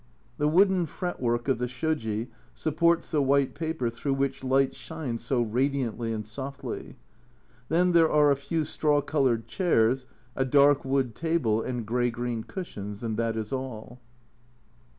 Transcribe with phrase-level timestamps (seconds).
[0.39, 5.43] The wooden fretwork of the soji supports the white paper through which light shines so
[5.43, 6.97] radiantly and softly;
[7.69, 12.43] then there are a few straw coloured chairs, a dark wood table and grey green
[12.45, 13.99] cushions and that is all.